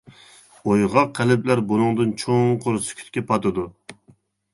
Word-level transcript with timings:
ئويغاق 0.69 1.11
قەلبلەر 1.19 1.61
بۇنىڭدىن 1.71 2.13
چوڭقۇر 2.23 2.79
سۈكۈتكە 2.87 3.23
پاتىدۇ. 3.29 3.67